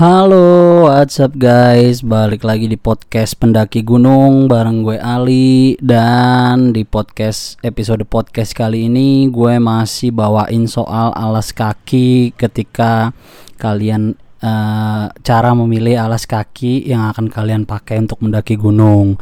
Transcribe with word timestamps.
Halo, 0.00 0.88
what's 0.88 1.20
up 1.20 1.36
guys? 1.36 2.00
Balik 2.00 2.40
lagi 2.40 2.64
di 2.64 2.80
podcast 2.80 3.36
Pendaki 3.36 3.84
Gunung 3.84 4.48
bareng 4.48 4.80
gue 4.80 4.96
Ali 4.96 5.76
dan 5.76 6.72
di 6.72 6.88
podcast 6.88 7.60
episode 7.60 8.08
podcast 8.08 8.56
kali 8.56 8.88
ini 8.88 9.28
gue 9.28 9.60
masih 9.60 10.08
bawain 10.08 10.64
soal 10.64 11.12
alas 11.12 11.52
kaki 11.52 12.32
ketika 12.32 13.12
kalian 13.60 14.16
uh, 14.40 15.12
cara 15.20 15.52
memilih 15.52 16.00
alas 16.00 16.24
kaki 16.24 16.88
yang 16.88 17.12
akan 17.12 17.28
kalian 17.28 17.68
pakai 17.68 18.00
untuk 18.00 18.24
mendaki 18.24 18.56
gunung. 18.56 19.20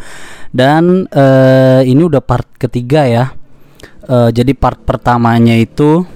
Dan 0.55 1.11
uh, 1.11 1.83
ini 1.83 2.07
udah 2.07 2.23
part 2.23 2.55
ketiga 2.55 3.03
ya. 3.03 3.35
Uh, 4.07 4.31
jadi 4.31 4.55
part 4.55 4.79
pertamanya 4.87 5.59
itu 5.59 6.07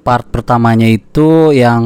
part 0.00 0.24
pertamanya 0.32 0.88
itu 0.88 1.52
yang 1.52 1.84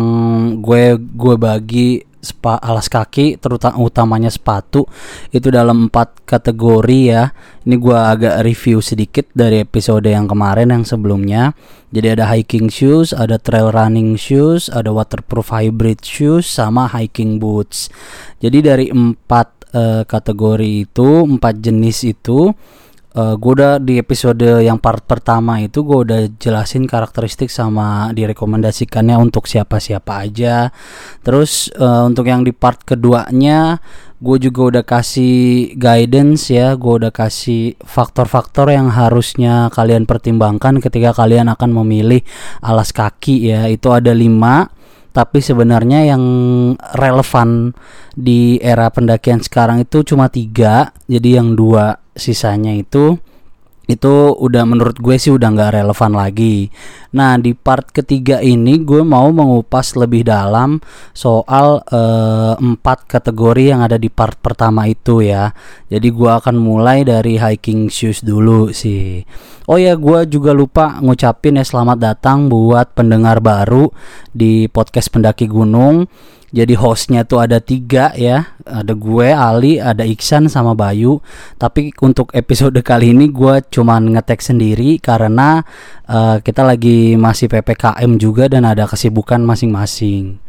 gue 0.62 0.94
gue 0.94 1.34
bagi 1.34 2.06
spa, 2.20 2.60
alas 2.60 2.86
kaki 2.86 3.40
terutama 3.40 3.80
utamanya 3.80 4.30
sepatu 4.32 4.86
itu 5.32 5.48
dalam 5.48 5.88
empat 5.88 6.24
kategori 6.24 7.00
ya. 7.10 7.32
Ini 7.64 7.76
gua 7.76 8.14
agak 8.14 8.40
review 8.44 8.80
sedikit 8.80 9.28
dari 9.36 9.60
episode 9.60 10.08
yang 10.08 10.28
kemarin 10.28 10.72
yang 10.72 10.84
sebelumnya. 10.84 11.52
Jadi 11.90 12.06
ada 12.14 12.30
hiking 12.30 12.70
shoes 12.70 13.10
ada 13.10 13.36
trail 13.36 13.74
running 13.74 14.14
shoes 14.14 14.70
ada 14.70 14.94
waterproof 14.94 15.50
hybrid 15.50 16.00
shoes 16.06 16.46
sama 16.46 16.86
hiking 16.86 17.42
boots. 17.42 17.90
Jadi 18.38 18.62
dari 18.62 18.86
empat 18.88 19.74
uh, 19.74 20.02
kategori 20.06 20.86
itu 20.86 21.08
empat 21.26 21.58
jenis 21.58 22.06
itu 22.06 22.54
uh, 23.14 23.20
eh, 23.20 23.34
gue 23.38 23.52
udah 23.58 23.82
di 23.82 23.98
episode 23.98 24.62
yang 24.62 24.78
part 24.78 25.02
pertama 25.06 25.58
itu 25.62 25.82
gue 25.82 25.98
udah 26.06 26.20
jelasin 26.38 26.86
karakteristik 26.86 27.50
sama 27.50 28.10
direkomendasikannya 28.14 29.16
untuk 29.18 29.50
siapa-siapa 29.50 30.26
aja. 30.26 30.70
Terus 31.24 31.70
uh, 31.78 32.06
untuk 32.06 32.26
yang 32.30 32.46
di 32.46 32.54
part 32.54 32.82
keduanya 32.86 33.82
gue 34.20 34.36
juga 34.36 34.60
udah 34.76 34.84
kasih 34.84 35.72
guidance 35.80 36.52
ya, 36.52 36.76
gue 36.76 36.92
udah 37.00 37.08
kasih 37.08 37.72
faktor-faktor 37.80 38.68
yang 38.68 38.92
harusnya 38.92 39.72
kalian 39.72 40.04
pertimbangkan 40.04 40.76
ketika 40.84 41.16
kalian 41.16 41.48
akan 41.48 41.72
memilih 41.72 42.20
alas 42.60 42.92
kaki 42.92 43.48
ya. 43.48 43.64
Itu 43.72 43.96
ada 43.96 44.12
lima 44.12 44.68
tapi 45.10 45.42
sebenarnya 45.42 46.14
yang 46.14 46.22
relevan 46.94 47.74
di 48.14 48.58
era 48.62 48.90
pendakian 48.90 49.42
sekarang 49.42 49.82
itu 49.82 50.06
cuma 50.06 50.30
tiga 50.30 50.94
jadi 51.10 51.42
yang 51.42 51.58
dua 51.58 51.98
sisanya 52.14 52.74
itu 52.74 53.18
itu 53.90 54.34
udah 54.38 54.62
menurut 54.62 54.96
gue 55.02 55.18
sih 55.18 55.34
udah 55.34 55.50
nggak 55.50 55.82
relevan 55.82 56.12
lagi. 56.14 56.70
Nah 57.10 57.34
di 57.36 57.52
part 57.58 57.90
ketiga 57.90 58.38
ini 58.38 58.80
gue 58.80 59.02
mau 59.02 59.28
mengupas 59.34 59.98
lebih 59.98 60.24
dalam 60.24 60.78
soal 61.10 61.82
uh, 61.90 62.54
empat 62.56 63.10
kategori 63.10 63.74
yang 63.74 63.82
ada 63.82 63.98
di 63.98 64.06
part 64.06 64.38
pertama 64.38 64.86
itu 64.86 65.20
ya. 65.20 65.50
Jadi 65.90 66.08
gue 66.08 66.30
akan 66.30 66.56
mulai 66.56 67.02
dari 67.02 67.36
hiking 67.36 67.90
shoes 67.90 68.22
dulu 68.22 68.70
sih. 68.70 69.26
Oh 69.70 69.78
ya 69.78 69.94
gue 69.94 70.26
juga 70.26 70.50
lupa 70.50 70.98
ngucapin 70.98 71.58
ya 71.58 71.64
selamat 71.66 71.98
datang 71.98 72.50
buat 72.50 72.94
pendengar 72.94 73.38
baru 73.38 73.90
di 74.30 74.66
podcast 74.66 75.10
pendaki 75.14 75.46
gunung 75.46 76.10
jadi 76.50 76.74
hostnya 76.74 77.22
tuh 77.22 77.46
ada 77.46 77.62
tiga 77.62 78.10
ya. 78.18 78.58
Ada 78.66 78.94
gue 78.94 79.28
Ali 79.30 79.78
ada 79.78 80.02
Iksan 80.02 80.50
sama 80.50 80.74
Bayu. 80.74 81.22
Tapi 81.56 81.94
untuk 82.02 82.34
episode 82.34 82.78
kali 82.90 83.14
ini 83.14 83.30
gue 83.30 83.62
cuman 83.70 84.18
ngetek 84.18 84.42
sendiri 84.42 84.98
karena 84.98 85.62
uh, 86.10 86.42
kita 86.42 86.66
lagi 86.66 87.14
masih 87.14 87.46
ppkm 87.46 88.10
juga 88.18 88.50
dan 88.50 88.66
ada 88.66 88.90
kesibukan 88.90 89.38
masing-masing. 89.42 90.42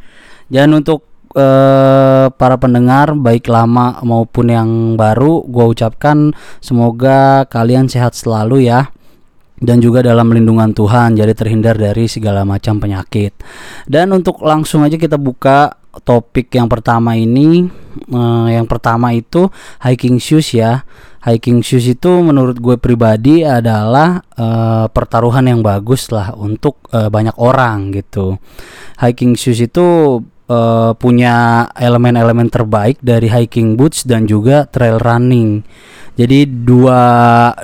Dan 0.52 0.73
untuk 0.73 1.05
uh, 1.38 2.27
para 2.33 2.58
pendengar 2.58 3.13
baik 3.15 3.47
lama 3.47 4.02
maupun 4.02 4.52
yang 4.52 4.69
baru 4.97 5.45
gue 5.47 5.65
ucapkan 5.69 6.33
semoga 6.59 7.45
kalian 7.47 7.88
sehat 7.88 8.17
selalu 8.17 8.67
ya 8.67 8.92
dan 9.61 9.77
juga 9.77 10.02
dalam 10.02 10.33
lindungan 10.33 10.73
Tuhan 10.73 11.14
jadi 11.14 11.38
terhindar 11.38 11.77
dari 11.77 12.10
segala 12.10 12.42
macam 12.42 12.82
penyakit. 12.82 13.38
Dan 13.86 14.10
untuk 14.11 14.42
langsung 14.42 14.82
aja 14.82 14.98
kita 14.98 15.22
buka 15.22 15.77
topik 16.02 16.49
yang 16.58 16.66
pertama 16.66 17.14
ini. 17.14 17.70
Uh, 18.08 18.48
yang 18.48 18.66
pertama 18.66 19.11
itu 19.14 19.52
hiking 19.83 20.17
shoes 20.17 20.58
ya. 20.58 20.82
Hiking 21.21 21.61
shoes 21.61 21.86
itu 21.86 22.10
menurut 22.23 22.58
gue 22.58 22.82
pribadi 22.82 23.45
adalah 23.45 24.26
uh, 24.39 24.89
pertaruhan 24.89 25.45
yang 25.45 25.61
bagus 25.61 26.10
lah 26.10 26.33
untuk 26.33 26.82
uh, 26.95 27.14
banyak 27.14 27.38
orang 27.38 27.94
gitu. 27.94 28.42
Hiking 28.98 29.38
shoes 29.38 29.61
itu 29.61 30.17
uh, 30.50 30.92
punya 30.98 31.67
elemen-elemen 31.77 32.50
terbaik 32.50 32.98
dari 33.05 33.30
hiking 33.30 33.77
boots 33.77 34.08
dan 34.08 34.26
juga 34.26 34.66
trail 34.66 34.98
running 34.98 35.61
jadi 36.21 36.45
dua 36.45 37.02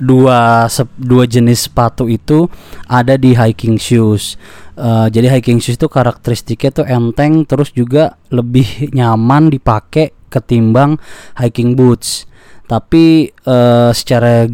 dua 0.02 0.66
dua 0.98 1.24
jenis 1.30 1.70
sepatu 1.70 2.10
itu 2.10 2.50
ada 2.90 3.14
di 3.14 3.38
hiking 3.38 3.78
shoes. 3.78 4.34
Uh, 4.74 5.06
jadi 5.14 5.38
hiking 5.38 5.62
shoes 5.62 5.78
itu 5.78 5.86
karakteristiknya 5.86 6.82
tuh 6.82 6.86
enteng 6.90 7.46
terus 7.46 7.70
juga 7.70 8.18
lebih 8.34 8.90
nyaman 8.98 9.54
dipakai 9.54 10.18
ketimbang 10.34 10.98
hiking 11.38 11.78
boots. 11.78 12.26
Tapi 12.66 13.30
uh, 13.46 13.94
secara 13.94 14.50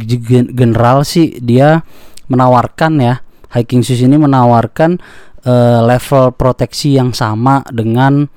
general 0.51 1.07
sih 1.07 1.39
dia 1.39 1.79
menawarkan 2.27 2.99
ya 2.99 3.15
hiking 3.55 3.87
shoes 3.87 4.03
ini 4.03 4.19
menawarkan 4.19 4.99
uh, 5.47 5.79
level 5.87 6.35
proteksi 6.35 6.99
yang 6.99 7.15
sama 7.15 7.63
dengan 7.71 8.27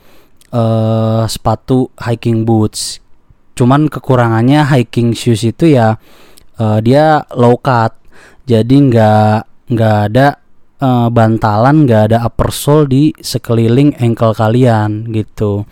uh, 0.54 1.27
sepatu 1.27 1.91
hiking 1.98 2.47
boots 2.47 3.06
cuman 3.56 3.89
kekurangannya 3.89 4.69
hiking 4.69 5.17
shoes 5.17 5.43
itu 5.43 5.75
ya 5.75 5.97
uh, 6.61 6.78
dia 6.84 7.25
low 7.34 7.56
cut 7.56 7.97
jadi 8.44 8.77
nggak 8.77 9.37
nggak 9.72 9.97
ada 10.12 10.39
uh, 10.84 11.09
bantalan 11.09 11.89
nggak 11.89 12.03
ada 12.12 12.19
upper 12.28 12.53
sole 12.53 12.87
di 12.87 13.11
sekeliling 13.16 13.97
ankle 13.99 14.37
kalian 14.37 15.09
gitu 15.11 15.65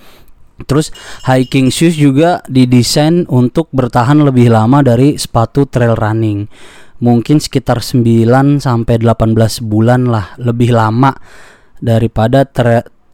Terus 0.54 0.94
hiking 1.26 1.66
shoes 1.66 1.98
juga 1.98 2.38
didesain 2.46 3.26
untuk 3.26 3.66
bertahan 3.74 4.22
lebih 4.22 4.54
lama 4.54 4.86
dari 4.86 5.18
sepatu 5.18 5.66
trail 5.66 5.98
running. 5.98 6.46
Mungkin 7.02 7.42
sekitar 7.42 7.82
9 7.82 8.62
sampai 8.62 9.02
18 9.02 9.34
bulan 9.66 10.06
lah, 10.06 10.38
lebih 10.38 10.70
lama 10.70 11.10
daripada 11.82 12.46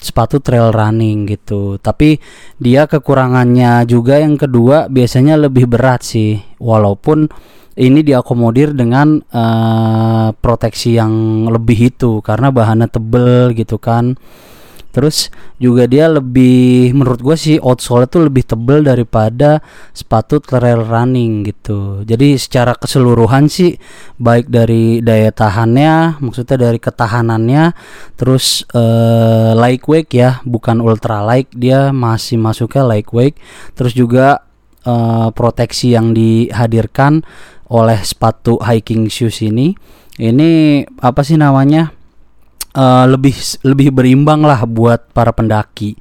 sepatu 0.01 0.41
trail 0.41 0.73
running 0.73 1.29
gitu. 1.29 1.77
Tapi 1.77 2.17
dia 2.57 2.89
kekurangannya 2.89 3.85
juga 3.85 4.19
yang 4.19 4.41
kedua 4.41 4.89
biasanya 4.89 5.37
lebih 5.37 5.69
berat 5.69 6.03
sih. 6.03 6.41
Walaupun 6.57 7.29
ini 7.81 8.01
diakomodir 8.03 8.75
dengan 8.75 9.23
uh, 9.31 10.35
proteksi 10.35 10.99
yang 10.99 11.47
lebih 11.49 11.95
itu 11.95 12.21
karena 12.21 12.51
bahannya 12.51 12.89
tebel 12.91 13.55
gitu 13.55 13.79
kan 13.79 14.19
terus 14.91 15.31
juga 15.63 15.87
dia 15.87 16.11
lebih 16.11 16.91
menurut 16.95 17.23
gue 17.23 17.37
sih 17.39 17.57
outsole 17.63 18.11
itu 18.11 18.19
lebih 18.19 18.43
tebel 18.47 18.83
daripada 18.83 19.63
sepatu 19.95 20.43
trail 20.43 20.83
running 20.83 21.47
gitu. 21.47 22.03
Jadi 22.03 22.35
secara 22.37 22.75
keseluruhan 22.75 23.47
sih 23.47 23.79
baik 24.19 24.51
dari 24.51 24.99
daya 25.01 25.31
tahannya 25.31 26.19
maksudnya 26.19 26.71
dari 26.71 26.79
ketahanannya 26.83 27.75
terus 28.19 28.67
uh, 28.75 29.55
lightweight 29.55 30.11
ya 30.11 30.43
bukan 30.43 30.83
ultra 30.83 31.23
light 31.23 31.51
dia 31.55 31.95
masih 31.95 32.37
masuknya 32.37 32.83
lightweight. 32.83 33.39
Terus 33.79 33.95
juga 33.95 34.43
uh, 34.85 35.31
proteksi 35.31 35.95
yang 35.95 36.13
dihadirkan 36.13 37.23
oleh 37.71 38.03
sepatu 38.03 38.59
hiking 38.59 39.07
shoes 39.07 39.39
ini 39.47 39.79
ini 40.19 40.83
apa 41.01 41.23
sih 41.23 41.39
namanya 41.39 41.95
uh, 42.75 43.07
lebih 43.07 43.35
lebih 43.67 43.89
berimbang 43.95 44.43
lah 44.45 44.63
buat 44.67 45.11
para 45.15 45.35
pendaki. 45.35 45.97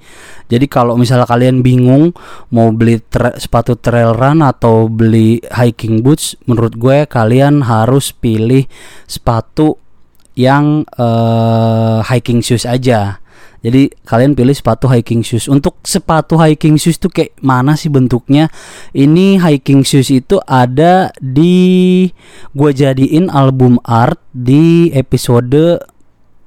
Jadi 0.49 0.65
kalau 0.65 0.97
misalnya 0.97 1.29
kalian 1.29 1.61
bingung 1.61 2.13
mau 2.49 2.73
beli 2.73 2.97
tra 3.05 3.37
sepatu 3.37 3.77
trail 3.77 4.17
run 4.17 4.41
atau 4.41 4.89
beli 4.89 5.37
hiking 5.45 6.01
boots, 6.01 6.33
menurut 6.49 6.73
gue 6.73 7.05
kalian 7.05 7.61
harus 7.65 8.09
pilih 8.09 8.65
sepatu 9.05 9.77
yang 10.33 10.87
uh, 10.97 12.01
hiking 12.01 12.41
shoes 12.41 12.65
aja. 12.65 13.21
Jadi 13.59 13.91
kalian 14.07 14.39
pilih 14.39 14.55
sepatu 14.55 14.87
hiking 14.87 15.19
shoes. 15.19 15.51
Untuk 15.51 15.83
sepatu 15.83 16.39
hiking 16.39 16.79
shoes 16.79 16.95
tuh 16.95 17.11
kayak 17.11 17.35
mana 17.43 17.75
sih 17.75 17.91
bentuknya? 17.91 18.47
Ini 18.95 19.35
hiking 19.43 19.83
shoes 19.83 20.07
itu 20.07 20.39
ada 20.47 21.11
di 21.19 22.07
gue 22.55 22.71
jadiin 22.71 23.27
album 23.27 23.75
art 23.83 24.17
di 24.31 24.95
episode 24.95 25.75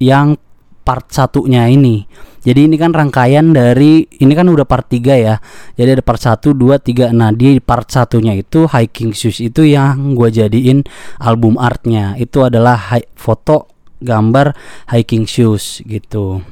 yang 0.02 0.34
part 0.82 1.14
satunya 1.14 1.70
ini. 1.70 2.02
Jadi 2.42 2.66
ini 2.66 2.74
kan 2.74 2.90
rangkaian 2.90 3.54
dari 3.54 4.02
ini 4.18 4.34
kan 4.34 4.50
udah 4.50 4.66
part 4.66 4.90
3 4.90 5.14
ya. 5.14 5.38
Jadi 5.78 5.88
ada 5.94 6.02
part 6.02 6.18
1, 6.18 6.50
2, 6.50 6.82
3. 6.82 7.14
Nah, 7.14 7.30
di 7.30 7.62
part 7.62 7.86
satunya 7.86 8.34
itu 8.34 8.66
hiking 8.66 9.14
shoes 9.14 9.38
itu 9.38 9.62
yang 9.62 10.18
gue 10.18 10.26
jadiin 10.26 10.82
album 11.22 11.54
artnya. 11.54 12.18
Itu 12.18 12.42
adalah 12.42 12.98
foto 13.14 13.70
gambar 14.02 14.58
hiking 14.90 15.22
shoes 15.30 15.86
gitu. 15.86 16.42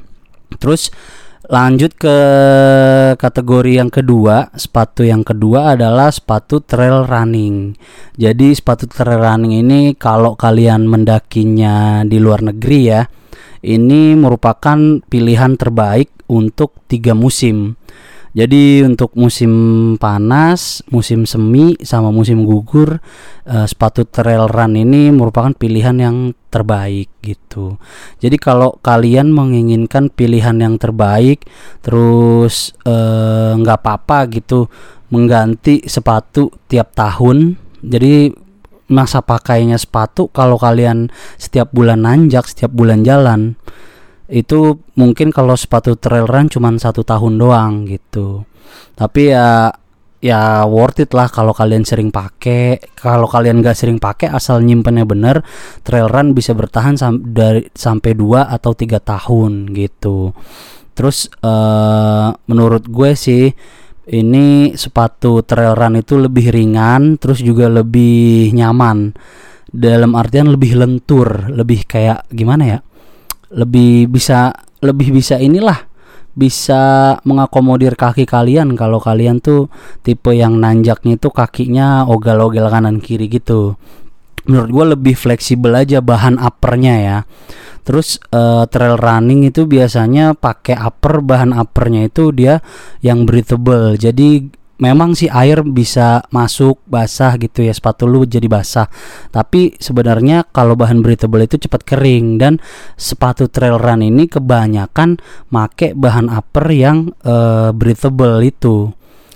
Terus 0.55 0.87
Lanjut 1.51 1.99
ke 1.99 2.17
kategori 3.19 3.83
yang 3.83 3.91
kedua, 3.91 4.55
sepatu 4.55 5.03
yang 5.03 5.19
kedua 5.19 5.75
adalah 5.75 6.07
sepatu 6.07 6.63
trail 6.63 7.03
running. 7.03 7.75
Jadi 8.15 8.55
sepatu 8.55 8.87
trail 8.87 9.19
running 9.19 9.59
ini 9.59 9.91
kalau 9.99 10.39
kalian 10.39 10.87
mendakinya 10.87 12.07
di 12.07 12.23
luar 12.23 12.39
negeri 12.55 12.79
ya, 12.87 13.03
ini 13.61 14.17
merupakan 14.17 14.77
pilihan 15.05 15.53
terbaik 15.57 16.09
untuk 16.29 16.81
tiga 16.89 17.13
musim. 17.13 17.77
Jadi 18.31 18.79
untuk 18.87 19.11
musim 19.19 19.51
panas, 19.99 20.79
musim 20.87 21.27
semi, 21.27 21.75
sama 21.83 22.15
musim 22.15 22.47
gugur, 22.47 23.03
uh, 23.43 23.67
sepatu 23.67 24.07
trail 24.07 24.47
run 24.47 24.79
ini 24.79 25.11
merupakan 25.11 25.51
pilihan 25.51 25.99
yang 25.99 26.17
terbaik 26.47 27.11
gitu. 27.19 27.75
Jadi 28.23 28.39
kalau 28.39 28.79
kalian 28.79 29.35
menginginkan 29.35 30.07
pilihan 30.07 30.55
yang 30.63 30.75
terbaik, 30.79 31.47
terus 31.79 32.75
eh, 32.83 33.51
nggak 33.55 33.79
uh, 33.79 33.83
apa-apa 33.83 34.27
gitu 34.31 34.67
mengganti 35.11 35.87
sepatu 35.87 36.51
tiap 36.67 36.91
tahun. 36.95 37.55
Jadi 37.83 38.31
masa 38.91 39.23
pakainya 39.23 39.79
sepatu 39.79 40.27
kalau 40.29 40.59
kalian 40.59 41.09
setiap 41.39 41.71
bulan 41.71 42.03
nanjak, 42.03 42.45
setiap 42.45 42.69
bulan 42.75 43.01
jalan 43.07 43.55
itu 44.31 44.79
mungkin 44.95 45.35
kalau 45.35 45.59
sepatu 45.59 45.99
trail 45.99 46.23
run 46.23 46.47
cuma 46.47 46.71
satu 46.79 47.03
tahun 47.03 47.35
doang 47.35 47.83
gitu. 47.87 48.47
Tapi 48.95 49.35
ya 49.35 49.67
ya 50.23 50.63
worth 50.69 51.03
it 51.03 51.11
lah 51.11 51.27
kalau 51.27 51.51
kalian 51.51 51.83
sering 51.83 52.15
pakai. 52.15 52.79
Kalau 52.95 53.27
kalian 53.27 53.59
gak 53.59 53.75
sering 53.75 53.99
pakai 53.99 54.31
asal 54.31 54.63
nyimpennya 54.63 55.03
bener 55.03 55.43
trail 55.83 56.07
run 56.07 56.31
bisa 56.31 56.55
bertahan 56.55 56.95
sam 56.95 57.19
dari 57.35 57.67
sampai 57.75 58.15
dua 58.15 58.47
atau 58.47 58.71
tiga 58.71 59.03
tahun 59.03 59.75
gitu. 59.75 60.31
Terus 60.95 61.27
uh, 61.43 62.31
menurut 62.47 62.87
gue 62.87 63.11
sih 63.19 63.51
ini 64.11 64.75
sepatu 64.75 65.39
trail 65.47 65.71
run 65.71 65.95
itu 66.03 66.19
lebih 66.19 66.51
ringan 66.51 67.15
terus 67.15 67.39
juga 67.39 67.71
lebih 67.71 68.51
nyaman. 68.51 69.15
Dalam 69.71 70.19
artian 70.19 70.51
lebih 70.51 70.75
lentur 70.75 71.47
lebih 71.47 71.87
kayak 71.87 72.27
gimana 72.27 72.63
ya? 72.67 72.79
Lebih 73.55 74.11
bisa 74.11 74.51
lebih 74.83 75.15
bisa 75.15 75.39
inilah 75.39 75.87
bisa 76.35 77.15
mengakomodir 77.23 77.95
kaki 77.95 78.27
kalian. 78.27 78.75
Kalau 78.75 78.99
kalian 78.99 79.39
tuh 79.39 79.71
tipe 80.03 80.35
yang 80.35 80.59
nanjaknya 80.59 81.15
itu 81.15 81.31
kakinya 81.31 82.03
ogal-ogal 82.03 82.67
kanan 82.67 82.99
kiri 82.99 83.31
gitu 83.31 83.79
menurut 84.45 84.69
gue 84.69 84.85
lebih 84.97 85.15
fleksibel 85.17 85.73
aja 85.75 85.99
bahan 86.01 86.41
uppernya 86.41 86.95
ya. 87.01 87.17
Terus 87.81 88.21
uh, 88.29 88.69
trail 88.69 88.97
running 88.97 89.49
itu 89.49 89.65
biasanya 89.65 90.37
pakai 90.37 90.77
upper 90.77 91.25
bahan 91.25 91.53
uppernya 91.53 92.09
itu 92.09 92.29
dia 92.29 92.61
yang 93.01 93.25
breathable. 93.25 93.97
Jadi 93.97 94.61
memang 94.81 95.13
sih 95.13 95.29
air 95.29 95.61
bisa 95.61 96.25
masuk 96.33 96.81
basah 96.89 97.37
gitu 97.37 97.61
ya 97.61 97.73
sepatu 97.73 98.09
lu 98.09 98.25
jadi 98.25 98.49
basah. 98.49 98.89
Tapi 99.29 99.77
sebenarnya 99.77 100.49
kalau 100.49 100.73
bahan 100.73 101.05
breathable 101.05 101.41
itu 101.41 101.61
cepat 101.61 101.85
kering 101.85 102.41
dan 102.41 102.57
sepatu 102.97 103.49
trail 103.49 103.77
run 103.77 104.01
ini 104.01 104.25
kebanyakan 104.25 105.21
make 105.53 105.93
bahan 105.93 106.27
upper 106.33 106.65
yang 106.73 107.13
uh, 107.21 107.69
breathable 107.73 108.41
itu. 108.41 108.89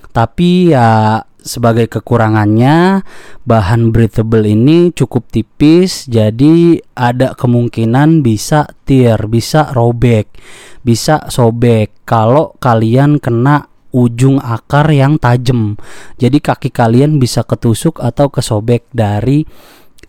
Tapi 0.09 0.73
ya 0.73 1.21
sebagai 1.45 1.85
kekurangannya 1.85 3.05
bahan 3.45 3.93
breathable 3.93 4.43
ini 4.43 4.89
cukup 4.89 5.29
tipis 5.29 6.09
jadi 6.09 6.81
ada 6.97 7.37
kemungkinan 7.37 8.25
bisa 8.25 8.65
tear 8.83 9.29
bisa 9.29 9.69
robek 9.77 10.33
bisa 10.81 11.29
sobek 11.29 12.01
kalau 12.05 12.57
kalian 12.57 13.21
kena 13.21 13.69
ujung 13.95 14.43
akar 14.43 14.91
yang 14.91 15.15
tajam. 15.15 15.79
Jadi 16.19 16.43
kaki 16.43 16.69
kalian 16.69 17.15
bisa 17.15 17.47
ketusuk 17.47 18.03
atau 18.03 18.27
kesobek 18.27 18.91
dari 18.91 19.47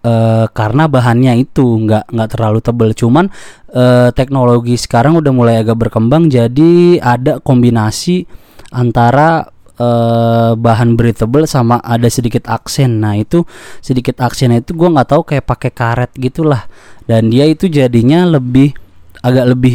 uh, 0.03 0.51
karena 0.51 0.91
bahannya 0.91 1.47
itu 1.47 1.87
nggak 1.87 2.11
nggak 2.11 2.31
terlalu 2.35 2.59
tebal. 2.59 2.91
Cuman 2.99 3.31
uh, 3.71 4.11
teknologi 4.11 4.75
sekarang 4.75 5.23
udah 5.23 5.31
mulai 5.31 5.63
agak 5.63 5.79
berkembang 5.79 6.27
jadi 6.27 6.99
ada 6.99 7.39
kombinasi 7.39 8.27
antara 8.75 9.55
uh, 9.81 10.53
bahan 10.57 10.97
breathable 10.97 11.45
sama 11.49 11.81
ada 11.81 12.09
sedikit 12.09 12.49
aksen. 12.49 13.01
Nah 13.01 13.17
itu 13.17 13.45
sedikit 13.81 14.21
aksen 14.21 14.53
itu 14.53 14.73
gue 14.77 14.89
nggak 14.89 15.09
tahu 15.13 15.23
kayak 15.25 15.47
pakai 15.47 15.71
karet 15.73 16.13
gitulah. 16.17 16.69
Dan 17.07 17.31
dia 17.31 17.47
itu 17.47 17.71
jadinya 17.71 18.27
lebih 18.27 18.75
agak 19.23 19.47
lebih 19.57 19.75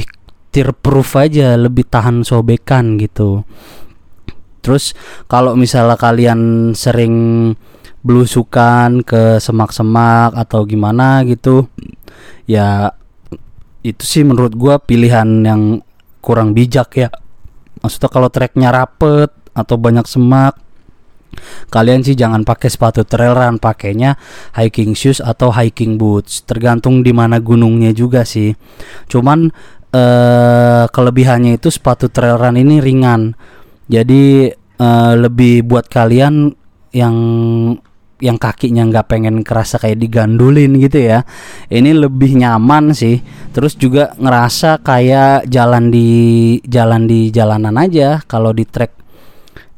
tear 0.52 0.76
proof 0.76 1.16
aja, 1.16 1.56
lebih 1.56 1.88
tahan 1.88 2.28
sobekan 2.28 3.00
gitu. 3.00 3.48
Terus 4.62 4.94
kalau 5.26 5.58
misalnya 5.58 5.98
kalian 5.98 6.72
sering 6.78 7.16
belusukan 8.02 9.02
ke 9.06 9.38
semak-semak 9.42 10.34
atau 10.38 10.66
gimana 10.66 11.22
gitu, 11.26 11.70
ya 12.46 12.94
itu 13.82 14.04
sih 14.06 14.22
menurut 14.22 14.54
gua 14.54 14.78
pilihan 14.78 15.26
yang 15.42 15.82
kurang 16.22 16.54
bijak 16.54 16.94
ya. 16.94 17.10
Maksudnya 17.82 18.10
kalau 18.14 18.30
treknya 18.30 18.70
rapet 18.70 19.34
atau 19.52 19.76
banyak 19.76 20.06
semak, 20.08 20.56
kalian 21.72 22.04
sih 22.04 22.16
jangan 22.16 22.44
pakai 22.44 22.70
sepatu 22.72 23.04
trail 23.04 23.36
run, 23.36 23.58
pakainya 23.60 24.20
hiking 24.56 24.96
shoes 24.96 25.20
atau 25.20 25.52
hiking 25.52 25.96
boots. 25.96 26.44
Tergantung 26.44 27.04
di 27.04 27.12
mana 27.12 27.40
gunungnya 27.40 27.92
juga 27.92 28.24
sih. 28.28 28.56
Cuman 29.12 29.52
eh, 29.92 30.84
kelebihannya 30.88 31.60
itu 31.60 31.68
sepatu 31.72 32.08
trail 32.08 32.40
run 32.40 32.60
ini 32.60 32.80
ringan. 32.80 33.36
Jadi 33.92 34.48
uh, 34.82 35.14
lebih 35.20 35.68
buat 35.68 35.86
kalian 35.86 36.50
yang 36.92 37.16
yang 38.22 38.38
kakinya 38.38 38.86
nggak 38.86 39.10
pengen 39.10 39.42
kerasa 39.42 39.82
kayak 39.82 39.98
digandulin 39.98 40.78
gitu 40.78 41.02
ya. 41.02 41.26
Ini 41.74 41.98
lebih 41.98 42.38
nyaman 42.38 42.94
sih. 42.94 43.18
Terus 43.50 43.74
juga 43.74 44.14
ngerasa 44.18 44.82
kayak 44.86 45.50
jalan 45.50 45.90
di 45.90 46.10
jalan 46.70 47.10
di 47.10 47.34
jalanan 47.34 47.76
aja. 47.82 48.22
Kalau 48.30 48.54
di 48.54 48.62
trek 48.70 49.01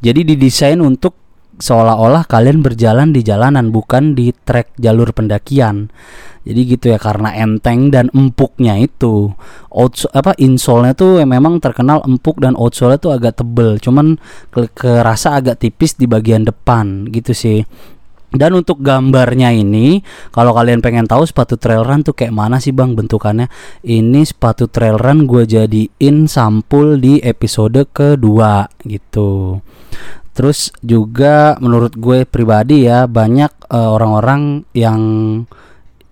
jadi 0.04 0.28
didesain 0.28 0.84
untuk 0.84 1.16
seolah-olah 1.64 2.28
kalian 2.28 2.60
berjalan 2.60 3.16
di 3.16 3.24
jalanan 3.24 3.72
bukan 3.72 4.18
di 4.18 4.36
trek 4.36 4.76
jalur 4.76 5.16
pendakian. 5.16 5.88
Jadi 6.44 6.76
gitu 6.76 6.92
ya 6.92 7.00
karena 7.00 7.32
enteng 7.40 7.88
dan 7.88 8.12
empuknya 8.12 8.76
itu. 8.84 9.32
Out 9.72 10.12
apa 10.12 10.36
insole 10.44 10.92
tuh 10.92 11.24
memang 11.24 11.64
terkenal 11.64 12.04
empuk 12.04 12.44
dan 12.44 12.60
outsole 12.60 13.00
tuh 13.00 13.16
agak 13.16 13.40
tebel. 13.40 13.80
Cuman 13.80 14.20
ke 14.52 14.68
kerasa 14.76 15.40
agak 15.40 15.64
tipis 15.64 15.96
di 15.96 16.04
bagian 16.04 16.44
depan 16.44 17.08
gitu 17.08 17.32
sih 17.32 17.64
dan 18.34 18.58
untuk 18.58 18.82
gambarnya 18.82 19.54
ini, 19.54 20.02
kalau 20.34 20.58
kalian 20.58 20.82
pengen 20.82 21.06
tahu 21.06 21.22
sepatu 21.22 21.54
trail 21.54 21.86
run 21.86 22.02
tuh 22.02 22.18
kayak 22.18 22.34
mana 22.34 22.58
sih 22.58 22.74
bang 22.74 22.98
bentukannya? 22.98 23.46
Ini 23.86 24.26
sepatu 24.26 24.66
trail 24.66 24.98
run 24.98 25.30
gue 25.30 25.46
jadiin 25.46 26.26
sampul 26.26 26.98
di 26.98 27.22
episode 27.22 27.86
kedua 27.94 28.66
gitu. 28.82 29.62
Terus 30.34 30.74
juga 30.82 31.62
menurut 31.62 31.94
gue 31.94 32.26
pribadi 32.26 32.90
ya 32.90 33.06
banyak 33.06 33.70
eh, 33.70 33.90
orang-orang 33.94 34.66
uh, 34.66 34.74
yang 34.74 35.02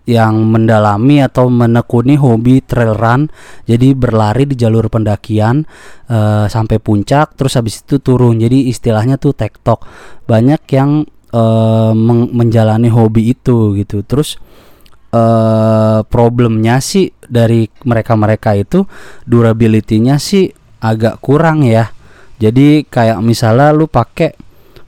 yang 0.05 0.49
mendalami 0.49 1.21
atau 1.21 1.49
menekuni 1.49 2.17
hobi 2.17 2.65
trail 2.65 2.97
run 2.97 3.29
jadi 3.69 3.93
berlari 3.93 4.49
di 4.49 4.57
jalur 4.57 4.89
pendakian 4.89 5.63
uh, 6.09 6.49
sampai 6.49 6.81
puncak 6.81 7.37
terus 7.37 7.53
habis 7.53 7.85
itu 7.85 8.01
turun 8.01 8.41
jadi 8.41 8.65
istilahnya 8.73 9.21
tuh 9.21 9.37
tektok 9.37 9.85
banyak 10.25 10.61
yang 10.73 11.05
uh, 11.33 11.93
menjalani 12.31 12.87
hobi 12.91 13.35
itu 13.35 13.75
gitu 13.79 14.03
terus 14.07 14.37
uh, 15.15 16.03
problemnya 16.07 16.79
sih 16.79 17.11
dari 17.25 17.67
mereka-mereka 17.83 18.55
itu 18.59 18.83
durability-nya 19.27 20.19
sih 20.19 20.51
agak 20.81 21.19
kurang 21.23 21.63
ya 21.63 21.91
jadi 22.41 22.83
kayak 22.89 23.21
misalnya 23.21 23.69
lu 23.69 23.85
pakai 23.85 24.33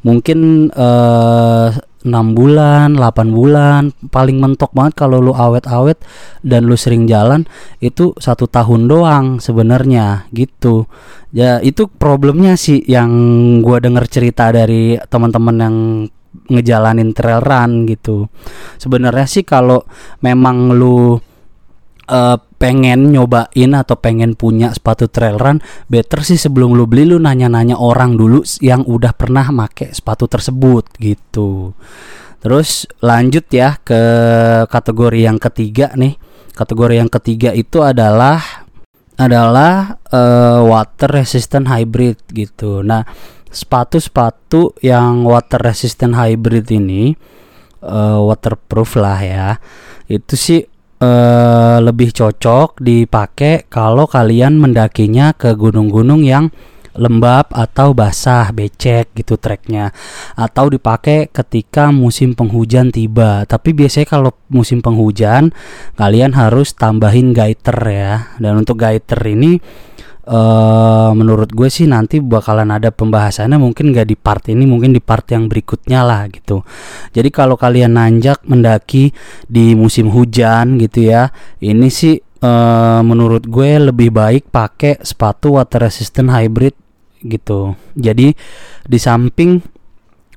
mungkin 0.03 0.69
uh, 0.73 1.69
6 2.03 2.11
bulan, 2.35 2.99
8 2.99 3.31
bulan, 3.31 3.95
paling 4.11 4.37
mentok 4.43 4.75
banget 4.75 4.93
kalau 4.99 5.23
lu 5.23 5.31
awet-awet 5.31 5.95
dan 6.43 6.67
lu 6.67 6.75
sering 6.75 7.07
jalan 7.07 7.47
itu 7.79 8.11
satu 8.19 8.51
tahun 8.51 8.91
doang 8.91 9.25
sebenarnya 9.39 10.27
gitu. 10.35 10.91
Ya 11.31 11.63
itu 11.63 11.87
problemnya 11.87 12.59
sih 12.59 12.83
yang 12.83 13.09
gua 13.63 13.79
denger 13.79 14.05
cerita 14.11 14.51
dari 14.51 14.99
teman-teman 15.07 15.55
yang 15.55 15.75
ngejalanin 16.49 17.15
trail 17.15 17.39
run 17.39 17.85
gitu. 17.87 18.27
Sebenarnya 18.79 19.27
sih 19.27 19.43
kalau 19.43 19.83
memang 20.19 20.75
lu 20.75 21.15
uh, 22.09 22.37
pengen 22.59 23.11
nyobain 23.11 23.71
atau 23.75 23.95
pengen 23.99 24.39
punya 24.39 24.71
sepatu 24.71 25.11
trail 25.11 25.35
run, 25.35 25.59
better 25.91 26.23
sih 26.23 26.39
sebelum 26.39 26.75
lu 26.75 26.87
beli 26.87 27.07
lu 27.07 27.19
nanya-nanya 27.19 27.75
orang 27.75 28.15
dulu 28.15 28.43
yang 28.63 28.87
udah 28.87 29.11
pernah 29.11 29.47
make 29.51 29.91
sepatu 29.91 30.27
tersebut 30.31 30.87
gitu. 30.99 31.75
Terus 32.43 32.87
lanjut 32.99 33.47
ya 33.51 33.79
ke 33.79 34.01
kategori 34.67 35.19
yang 35.19 35.39
ketiga 35.39 35.95
nih. 35.95 36.19
Kategori 36.53 36.95
yang 36.99 37.09
ketiga 37.09 37.49
itu 37.55 37.81
adalah 37.81 38.67
adalah 39.17 40.01
uh, 40.09 40.61
water 40.65 41.09
resistant 41.09 41.69
hybrid 41.69 42.19
gitu. 42.33 42.81
Nah, 42.81 43.05
sepatu-sepatu 43.53 44.81
yang 44.81 45.23
water 45.23 45.61
resistant 45.61 46.17
hybrid 46.17 46.67
ini 46.73 47.13
uh, 47.85 48.19
waterproof 48.25 48.97
lah 48.97 49.19
ya. 49.21 49.49
Itu 50.09 50.33
sih 50.35 50.65
uh, 50.99 51.77
lebih 51.79 52.11
cocok 52.11 52.81
dipakai 52.81 53.69
kalau 53.69 54.09
kalian 54.09 54.57
mendakinya 54.57 55.31
ke 55.37 55.53
gunung-gunung 55.53 56.25
yang 56.25 56.49
lembab 56.93 57.49
atau 57.49 57.91
basah 57.97 58.53
becek 58.53 59.09
gitu 59.17 59.33
treknya 59.37 59.89
atau 60.37 60.69
dipakai 60.69 61.29
ketika 61.33 61.89
musim 61.89 62.37
penghujan 62.37 62.93
tiba 62.93 63.49
tapi 63.49 63.73
biasanya 63.73 64.05
kalau 64.05 64.31
musim 64.53 64.85
penghujan 64.85 65.49
kalian 65.97 66.37
harus 66.37 66.77
tambahin 66.77 67.33
gaiter 67.33 67.77
ya 67.89 68.37
dan 68.37 68.61
untuk 68.61 68.77
gaiter 68.77 69.17
ini 69.25 69.57
Uh, 70.23 71.11
menurut 71.19 71.51
gue 71.51 71.67
sih 71.67 71.83
nanti 71.83 72.23
bakalan 72.23 72.71
ada 72.71 72.95
pembahasannya 72.95 73.59
mungkin 73.59 73.91
gak 73.91 74.07
di 74.07 74.15
part 74.15 74.47
ini 74.47 74.63
mungkin 74.63 74.95
di 74.95 75.03
part 75.03 75.27
yang 75.27 75.51
berikutnya 75.51 75.99
lah 75.99 76.31
gitu 76.31 76.63
jadi 77.11 77.27
kalau 77.27 77.59
kalian 77.59 77.99
nanjak 77.99 78.39
mendaki 78.47 79.11
di 79.51 79.75
musim 79.75 80.07
hujan 80.07 80.79
gitu 80.79 81.11
ya 81.11 81.27
ini 81.59 81.91
sih 81.91 82.23
uh, 82.43 83.01
menurut 83.01 83.47
gue 83.47 83.91
lebih 83.91 84.11
baik 84.11 84.51
pakai 84.51 84.99
sepatu 85.01 85.59
water 85.59 85.87
resistant 85.87 86.29
hybrid 86.31 86.75
gitu. 87.23 87.73
Jadi 87.95 88.35
di 88.83 88.99
samping 88.99 89.63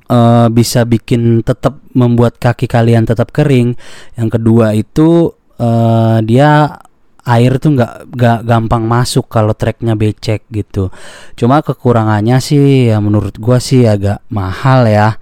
uh, 0.09 0.47
bisa 0.49 0.87
bikin 0.87 1.43
tetap 1.43 1.83
membuat 1.93 2.38
kaki 2.38 2.71
kalian 2.71 3.05
tetap 3.05 3.35
kering, 3.35 3.75
yang 4.14 4.31
kedua 4.31 4.73
itu 4.78 5.35
uh, 5.59 6.19
dia 6.23 6.78
air 7.26 7.59
tuh 7.59 7.75
nggak 7.75 8.14
nggak 8.14 8.38
gampang 8.47 8.87
masuk 8.87 9.26
kalau 9.26 9.52
treknya 9.52 9.99
becek 9.99 10.47
gitu. 10.49 10.95
Cuma 11.35 11.61
kekurangannya 11.61 12.38
sih 12.38 12.88
ya 12.95 13.02
menurut 13.02 13.37
gua 13.42 13.59
sih 13.59 13.85
agak 13.85 14.23
mahal 14.30 14.87
ya. 14.87 15.18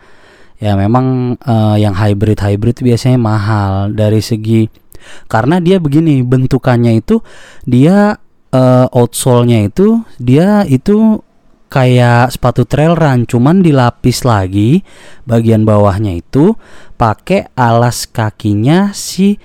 Ya 0.61 0.79
memang 0.79 1.37
uh, 1.45 1.77
yang 1.77 1.97
hybrid 1.97 2.41
hybrid 2.41 2.79
biasanya 2.81 3.19
mahal 3.19 3.93
dari 3.93 4.23
segi 4.23 4.85
karena 5.29 5.61
dia 5.61 5.77
begini 5.77 6.25
bentukannya 6.25 6.97
itu 7.05 7.21
dia 7.69 8.17
uh, 8.55 8.87
outsole-nya 8.89 9.69
itu 9.69 10.01
dia 10.17 10.65
itu 10.65 11.21
kayak 11.69 12.31
sepatu 12.31 12.63
trail 12.63 12.95
run 12.95 13.27
cuman 13.27 13.59
dilapis 13.59 14.23
lagi 14.23 14.87
bagian 15.27 15.67
bawahnya 15.67 16.23
itu 16.23 16.55
pakai 16.95 17.51
alas 17.59 18.07
kakinya 18.07 18.95
si 18.95 19.43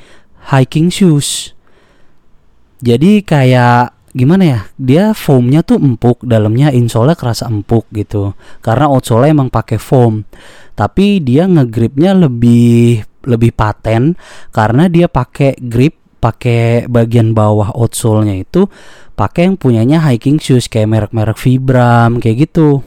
hiking 0.53 0.93
shoes. 0.93 1.57
Jadi 2.79 3.24
kayak 3.24 4.12
gimana 4.15 4.43
ya? 4.43 4.59
Dia 4.79 5.03
foamnya 5.12 5.62
tuh 5.62 5.79
empuk, 5.79 6.24
dalamnya 6.24 6.71
insole 6.71 7.13
kerasa 7.15 7.48
empuk 7.51 7.88
gitu. 7.91 8.33
Karena 8.63 8.88
outsole 8.88 9.31
emang 9.31 9.51
pakai 9.51 9.77
foam. 9.77 10.24
Tapi 10.74 11.19
dia 11.19 11.43
ngegripnya 11.43 12.15
lebih 12.15 13.03
lebih 13.27 13.51
paten 13.51 14.15
karena 14.55 14.88
dia 14.88 15.12
pakai 15.12 15.59
grip 15.59 16.00
pakai 16.19 16.88
bagian 16.88 17.31
bawah 17.31 17.71
outsole-nya 17.75 18.43
itu 18.43 18.67
pakai 19.15 19.51
yang 19.51 19.55
punyanya 19.55 20.03
hiking 20.03 20.39
shoes 20.39 20.67
kayak 20.67 20.91
merek-merek 20.91 21.39
Vibram 21.39 22.19
kayak 22.19 22.48
gitu 22.48 22.83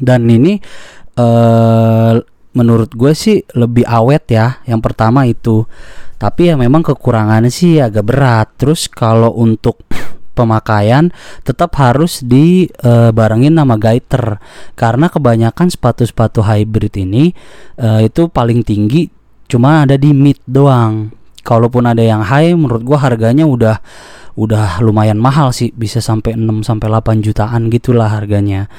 dan 0.00 0.28
ini 0.28 0.60
uh, 1.16 2.20
menurut 2.52 2.92
gue 2.92 3.12
sih 3.16 3.40
lebih 3.56 3.88
awet 3.88 4.24
ya 4.28 4.60
yang 4.68 4.84
pertama 4.84 5.24
itu 5.24 5.64
tapi 6.18 6.50
ya 6.50 6.54
memang 6.58 6.82
kekurangannya 6.82 7.48
sih 7.48 7.78
agak 7.78 8.04
berat. 8.04 8.46
Terus 8.58 8.90
kalau 8.90 9.30
untuk 9.38 9.86
pemakaian 10.38 11.10
tetap 11.42 11.74
harus 11.78 12.22
dibarengin 12.22 13.54
uh, 13.54 13.58
nama 13.62 13.74
gaiter. 13.74 14.42
Karena 14.74 15.06
kebanyakan 15.10 15.70
sepatu-sepatu 15.70 16.42
hybrid 16.42 16.94
ini 16.98 17.30
uh, 17.78 18.02
itu 18.02 18.26
paling 18.30 18.66
tinggi 18.66 19.10
cuma 19.48 19.88
ada 19.88 19.96
di 19.96 20.12
mid 20.12 20.36
doang 20.44 21.08
kalaupun 21.42 21.88
ada 21.88 22.02
yang 22.02 22.24
high 22.24 22.54
menurut 22.54 22.82
gua 22.82 22.98
harganya 23.02 23.44
udah 23.44 23.76
udah 24.38 24.78
lumayan 24.78 25.18
mahal 25.18 25.50
sih. 25.50 25.74
Bisa 25.74 25.98
sampai 25.98 26.38
6 26.38 26.62
sampai 26.62 26.86
8 26.86 27.18
jutaan 27.26 27.66
gitulah 27.68 28.06
harganya. 28.06 28.70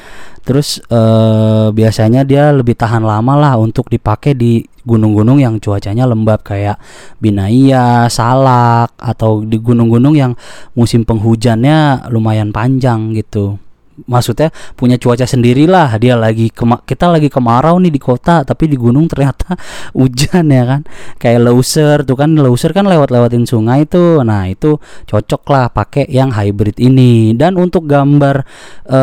Terus 0.48 0.80
eh, 0.88 1.68
biasanya 1.76 2.24
dia 2.24 2.56
lebih 2.56 2.80
tahan 2.80 3.04
lama 3.04 3.36
lah 3.36 3.54
untuk 3.60 3.92
dipakai 3.92 4.34
di 4.34 4.64
gunung-gunung 4.88 5.44
yang 5.44 5.60
cuacanya 5.60 6.08
lembab. 6.08 6.42
Kayak 6.48 6.80
Binaya, 7.20 8.08
Salak 8.08 8.96
atau 8.96 9.44
di 9.44 9.60
gunung-gunung 9.60 10.16
yang 10.16 10.32
musim 10.74 11.04
penghujannya 11.04 12.08
lumayan 12.08 12.56
panjang 12.56 13.12
gitu 13.14 13.69
maksudnya 14.06 14.54
punya 14.78 15.00
cuaca 15.02 15.26
sendirilah. 15.26 15.98
Dia 15.98 16.14
lagi 16.20 16.54
kema 16.54 16.84
kita 16.86 17.10
lagi 17.10 17.28
kemarau 17.28 17.82
nih 17.82 17.90
di 17.90 18.02
kota 18.02 18.46
tapi 18.46 18.70
di 18.70 18.78
gunung 18.78 19.10
ternyata 19.10 19.58
hujan 19.98 20.52
ya 20.52 20.64
kan? 20.68 20.82
Kayak 21.18 21.42
Loser 21.50 21.98
tuh 22.06 22.18
kan 22.20 22.36
Loser 22.38 22.72
kan 22.76 22.86
lewat-lewatin 22.86 23.48
sungai 23.48 23.90
tuh. 23.90 24.22
Nah 24.22 24.46
itu 24.52 24.78
cocok 25.08 25.42
lah 25.50 25.66
pakai 25.72 26.06
yang 26.12 26.30
hybrid 26.36 26.78
ini. 26.78 27.34
Dan 27.34 27.58
untuk 27.58 27.88
gambar 27.90 28.46
e, 28.86 29.00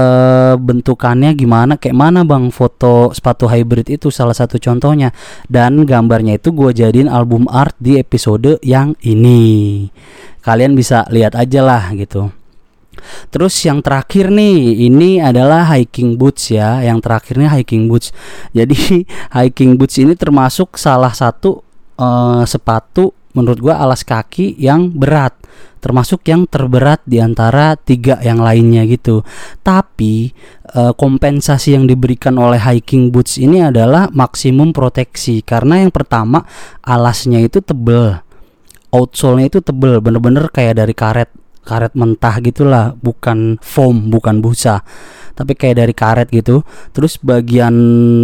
bentukannya 0.60 1.32
gimana? 1.32 1.80
Kayak 1.80 1.96
mana 1.96 2.20
bang 2.22 2.52
foto 2.52 3.10
sepatu 3.16 3.48
hybrid 3.48 3.88
itu? 3.90 4.12
Salah 4.12 4.36
satu 4.36 4.60
contohnya. 4.60 5.10
Dan 5.48 5.88
gambarnya 5.88 6.36
itu 6.36 6.52
gue 6.52 6.70
jadiin 6.76 7.08
album 7.08 7.48
art 7.48 7.74
di 7.80 7.96
episode 7.96 8.60
yang 8.60 8.92
ini. 9.02 9.88
Kalian 10.44 10.78
bisa 10.78 11.02
lihat 11.10 11.34
aja 11.34 11.58
lah 11.64 11.90
gitu 11.96 12.35
Terus 13.30 13.54
yang 13.64 13.80
terakhir 13.80 14.32
nih, 14.32 14.86
ini 14.88 15.18
adalah 15.22 15.66
hiking 15.74 16.16
boots 16.18 16.52
ya. 16.52 16.82
Yang 16.82 16.98
terakhirnya 17.06 17.48
hiking 17.54 17.86
boots. 17.90 18.10
Jadi 18.56 19.04
hiking 19.36 19.76
boots 19.76 19.96
ini 20.00 20.18
termasuk 20.18 20.76
salah 20.76 21.12
satu 21.12 21.62
uh, 22.00 22.42
sepatu 22.44 23.12
menurut 23.36 23.60
gua 23.60 23.76
alas 23.76 24.00
kaki 24.00 24.56
yang 24.56 24.88
berat 24.88 25.36
termasuk 25.86 26.26
yang 26.26 26.50
terberat 26.50 26.98
di 27.06 27.22
antara 27.22 27.78
tiga 27.78 28.18
yang 28.18 28.42
lainnya 28.42 28.82
gitu. 28.90 29.22
Tapi 29.62 30.34
e, 30.66 30.80
kompensasi 30.98 31.78
yang 31.78 31.86
diberikan 31.86 32.34
oleh 32.42 32.58
hiking 32.58 33.14
boots 33.14 33.38
ini 33.38 33.62
adalah 33.62 34.10
maksimum 34.10 34.74
proteksi 34.74 35.46
karena 35.46 35.86
yang 35.86 35.94
pertama 35.94 36.42
alasnya 36.82 37.38
itu 37.38 37.62
tebel, 37.62 38.18
outsole-nya 38.90 39.46
itu 39.46 39.60
tebel, 39.62 40.02
bener-bener 40.02 40.50
kayak 40.50 40.82
dari 40.82 40.90
karet 40.90 41.30
karet 41.66 41.98
mentah 41.98 42.38
gitulah 42.38 42.94
bukan 43.02 43.58
foam 43.58 44.06
bukan 44.14 44.38
busa 44.38 44.86
tapi 45.36 45.52
kayak 45.52 45.76
dari 45.84 45.94
karet 45.94 46.28
gitu. 46.32 46.64
Terus 46.96 47.20
bagian 47.20 47.76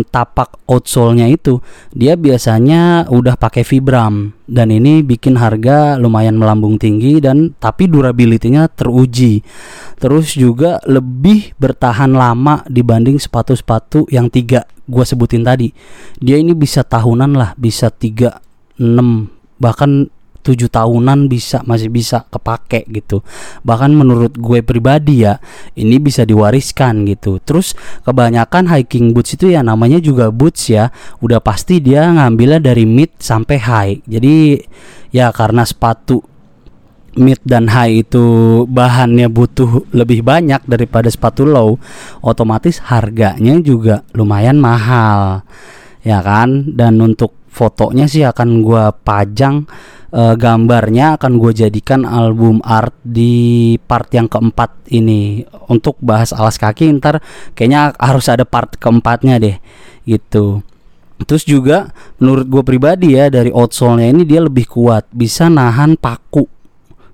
tapak 0.08 0.64
outsole-nya 0.64 1.28
itu 1.28 1.60
dia 1.92 2.16
biasanya 2.16 3.06
udah 3.12 3.36
pakai 3.36 3.62
vibram 3.68 4.32
dan 4.48 4.72
ini 4.72 5.04
bikin 5.04 5.36
harga 5.36 6.00
lumayan 6.00 6.40
melambung 6.40 6.80
tinggi 6.80 7.20
dan 7.20 7.52
tapi 7.60 7.86
durability-nya 7.86 8.72
teruji. 8.72 9.44
Terus 10.00 10.32
juga 10.34 10.80
lebih 10.88 11.52
bertahan 11.60 12.16
lama 12.16 12.64
dibanding 12.66 13.20
sepatu-sepatu 13.20 14.08
yang 14.08 14.32
tiga 14.32 14.64
gua 14.88 15.04
sebutin 15.04 15.44
tadi. 15.44 15.68
Dia 16.16 16.40
ini 16.40 16.56
bisa 16.56 16.80
tahunan 16.80 17.36
lah 17.36 17.52
bisa 17.60 17.92
tiga 17.92 18.40
enam 18.80 19.28
bahkan 19.60 20.08
tujuh 20.42 20.68
tahunan 20.68 21.30
bisa 21.30 21.62
masih 21.62 21.88
bisa 21.88 22.26
kepake 22.28 22.84
gitu. 22.90 23.22
Bahkan 23.62 23.94
menurut 23.94 24.34
gue 24.34 24.60
pribadi 24.60 25.22
ya 25.22 25.38
ini 25.78 26.02
bisa 26.02 26.26
diwariskan 26.26 27.06
gitu. 27.06 27.38
Terus 27.38 27.78
kebanyakan 28.02 28.66
hiking 28.68 29.14
boots 29.14 29.38
itu 29.38 29.54
ya 29.54 29.62
namanya 29.62 30.02
juga 30.02 30.28
boots 30.34 30.68
ya 30.68 30.90
udah 31.22 31.38
pasti 31.38 31.78
dia 31.78 32.10
ngambilnya 32.10 32.58
dari 32.58 32.84
mid 32.84 33.14
sampai 33.22 33.56
high. 33.62 33.94
Jadi 34.04 34.58
ya 35.14 35.30
karena 35.30 35.62
sepatu 35.62 36.20
mid 37.16 37.40
dan 37.44 37.68
high 37.68 38.02
itu 38.02 38.24
bahannya 38.66 39.28
butuh 39.28 39.84
lebih 39.92 40.24
banyak 40.24 40.64
daripada 40.64 41.12
sepatu 41.12 41.44
low 41.44 41.76
otomatis 42.24 42.80
harganya 42.88 43.60
juga 43.62 44.02
lumayan 44.16 44.58
mahal. 44.58 45.44
Ya 46.02 46.18
kan? 46.18 46.74
Dan 46.74 46.98
untuk 46.98 47.38
fotonya 47.52 48.08
sih 48.08 48.24
akan 48.24 48.64
gue 48.64 48.84
pajang 49.04 49.68
uh, 50.12 50.34
gambarnya 50.36 51.16
akan 51.18 51.40
gue 51.40 51.52
jadikan 51.56 52.04
album 52.04 52.60
art 52.62 52.94
di 53.02 53.74
part 53.80 54.06
yang 54.12 54.28
keempat 54.28 54.92
ini. 54.92 55.42
Untuk 55.72 55.96
bahas 56.04 56.36
alas 56.36 56.60
kaki 56.60 57.00
ntar 57.00 57.24
kayaknya 57.56 57.96
harus 57.96 58.28
ada 58.28 58.44
part 58.44 58.76
keempatnya 58.76 59.40
deh 59.40 59.56
gitu. 60.04 60.60
Terus 61.22 61.46
juga 61.48 61.90
menurut 62.20 62.46
gue 62.46 62.62
pribadi 62.62 63.16
ya 63.16 63.32
dari 63.32 63.48
outsole-nya 63.48 64.10
ini 64.10 64.22
dia 64.28 64.44
lebih 64.44 64.68
kuat 64.68 65.08
bisa 65.10 65.48
nahan 65.48 65.96
paku. 65.96 66.44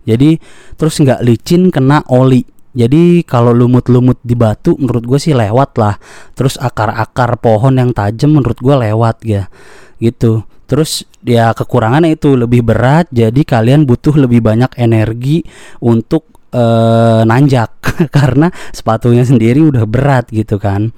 Jadi 0.08 0.40
terus 0.74 0.98
nggak 0.98 1.22
licin 1.22 1.70
kena 1.70 2.02
oli. 2.10 2.42
Jadi 2.78 3.26
kalau 3.26 3.50
lumut-lumut 3.50 4.22
di 4.22 4.38
batu 4.38 4.78
menurut 4.78 5.04
gue 5.04 5.18
sih 5.20 5.34
lewat 5.36 5.70
lah. 5.76 5.94
Terus 6.32 6.56
akar-akar 6.56 7.36
pohon 7.38 7.76
yang 7.76 7.92
tajam 7.92 8.38
menurut 8.38 8.58
gue 8.58 8.74
lewat 8.74 9.16
ya 9.24 9.50
gitu 9.98 10.46
Terus 10.68 11.08
ya 11.24 11.56
kekurangannya 11.56 12.14
itu 12.14 12.36
lebih 12.36 12.60
berat 12.60 13.08
jadi 13.08 13.40
kalian 13.40 13.88
butuh 13.88 14.14
lebih 14.14 14.44
banyak 14.44 14.68
energi 14.76 15.40
untuk 15.80 16.28
uh, 16.52 17.24
nanjak 17.24 17.72
karena 18.16 18.52
sepatunya 18.70 19.24
sendiri 19.24 19.64
udah 19.64 19.88
berat 19.88 20.28
gitu 20.28 20.60
kan. 20.60 20.92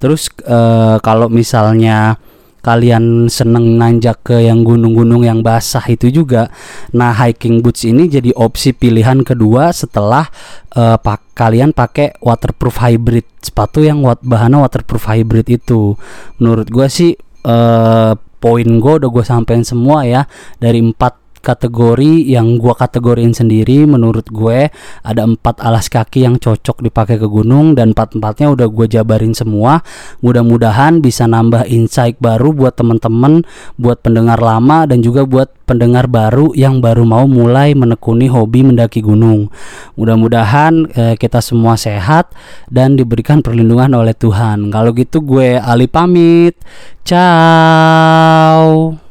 Terus 0.00 0.32
uh, 0.48 0.96
kalau 1.04 1.28
misalnya 1.28 2.16
kalian 2.60 3.32
seneng 3.32 3.80
nanjak 3.80 4.20
ke 4.20 4.44
yang 4.44 4.60
gunung-gunung 4.64 5.24
yang 5.24 5.40
basah 5.40 5.82
itu 5.88 6.12
juga. 6.12 6.52
Nah, 6.92 7.12
hiking 7.16 7.64
boots 7.64 7.88
ini 7.88 8.06
jadi 8.06 8.36
opsi 8.36 8.76
pilihan 8.76 9.24
kedua 9.24 9.72
setelah 9.72 10.28
uh, 10.76 11.00
pak 11.00 11.32
kalian 11.32 11.72
pakai 11.72 12.20
waterproof 12.20 12.76
hybrid 12.84 13.24
sepatu 13.40 13.80
yang 13.80 14.04
wat 14.04 14.20
bahannya 14.20 14.60
waterproof 14.60 15.08
hybrid 15.08 15.48
itu. 15.48 15.96
Menurut 16.36 16.68
gue 16.68 16.86
sih 16.92 17.16
uh, 17.48 18.12
poin 18.40 18.64
gue 18.64 18.92
udah 19.04 19.10
gue 19.12 19.24
sampein 19.24 19.62
semua 19.62 20.08
ya. 20.08 20.24
Dari 20.56 20.80
empat 20.80 21.19
kategori 21.40 22.28
yang 22.28 22.60
gua 22.60 22.76
kategoriin 22.76 23.32
sendiri 23.32 23.88
menurut 23.88 24.28
gue 24.30 24.68
ada 25.02 25.22
empat 25.24 25.64
alas 25.64 25.88
kaki 25.88 26.24
yang 26.24 26.36
cocok 26.36 26.84
dipakai 26.84 27.16
ke 27.16 27.26
gunung 27.26 27.74
dan 27.74 27.96
empat 27.96 28.16
empatnya 28.16 28.52
udah 28.52 28.68
gue 28.68 28.86
jabarin 28.86 29.32
semua. 29.32 29.80
Mudah-mudahan 30.20 31.00
bisa 31.00 31.24
nambah 31.26 31.66
insight 31.66 32.20
baru 32.20 32.52
buat 32.52 32.76
temen-temen 32.76 33.42
buat 33.80 34.04
pendengar 34.04 34.38
lama 34.38 34.84
dan 34.84 35.00
juga 35.00 35.24
buat 35.24 35.48
pendengar 35.64 36.10
baru 36.10 36.50
yang 36.58 36.82
baru 36.82 37.06
mau 37.06 37.24
mulai 37.30 37.72
menekuni 37.78 38.26
hobi 38.26 38.66
mendaki 38.66 39.00
gunung. 39.00 39.48
Mudah-mudahan 39.94 40.90
eh, 40.94 41.14
kita 41.14 41.38
semua 41.38 41.78
sehat 41.78 42.34
dan 42.66 42.98
diberikan 42.98 43.40
perlindungan 43.40 43.94
oleh 43.94 44.14
Tuhan. 44.16 44.68
Kalau 44.74 44.90
gitu 44.94 45.22
gue 45.22 45.58
Ali 45.58 45.86
pamit. 45.86 46.58
Ciao 47.06 49.09